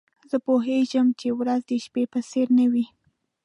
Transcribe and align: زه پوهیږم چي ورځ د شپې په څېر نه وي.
زه 0.29 0.37
پوهیږم 0.45 1.07
چي 1.19 1.27
ورځ 1.39 1.61
د 1.69 1.71
شپې 1.85 2.03
په 2.13 2.19
څېر 2.29 2.47
نه 2.59 2.65
وي. 2.71 2.85